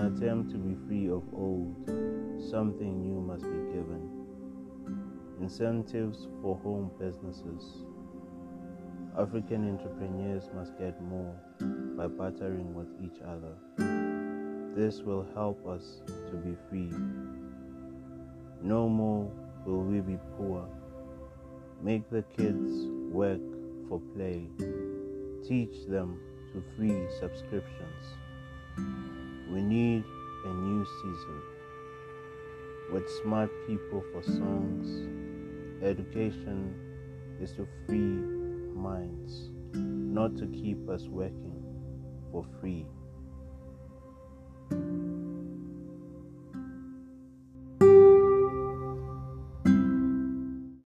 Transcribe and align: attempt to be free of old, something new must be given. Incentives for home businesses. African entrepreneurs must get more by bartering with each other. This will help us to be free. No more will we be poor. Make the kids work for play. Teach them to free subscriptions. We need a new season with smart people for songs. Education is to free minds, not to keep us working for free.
attempt 0.00 0.50
to 0.50 0.58
be 0.58 0.74
free 0.86 1.08
of 1.08 1.22
old, 1.32 1.74
something 2.50 3.00
new 3.00 3.20
must 3.20 3.44
be 3.44 3.72
given. 3.72 4.10
Incentives 5.40 6.26
for 6.42 6.56
home 6.56 6.90
businesses. 6.98 7.84
African 9.16 9.68
entrepreneurs 9.68 10.50
must 10.54 10.76
get 10.78 11.00
more 11.02 11.34
by 11.96 12.08
bartering 12.08 12.74
with 12.74 12.88
each 13.00 13.20
other. 13.22 13.54
This 14.74 15.02
will 15.02 15.26
help 15.34 15.64
us 15.66 16.02
to 16.30 16.36
be 16.36 16.56
free. 16.68 16.90
No 18.60 18.88
more 18.88 19.30
will 19.64 19.82
we 19.82 20.00
be 20.00 20.18
poor. 20.36 20.66
Make 21.80 22.10
the 22.10 22.22
kids 22.36 22.88
work 23.12 23.40
for 23.88 24.00
play. 24.16 24.48
Teach 25.46 25.86
them 25.86 26.18
to 26.54 26.62
free 26.76 27.06
subscriptions. 27.18 28.04
We 29.50 29.60
need 29.60 30.04
a 30.44 30.48
new 30.48 30.84
season 30.84 31.42
with 32.92 33.10
smart 33.22 33.50
people 33.66 34.04
for 34.12 34.22
songs. 34.22 35.08
Education 35.82 36.76
is 37.40 37.50
to 37.54 37.66
free 37.86 37.98
minds, 37.98 39.50
not 39.72 40.36
to 40.36 40.46
keep 40.46 40.88
us 40.88 41.08
working 41.08 41.60
for 42.30 42.46
free. 42.60 42.86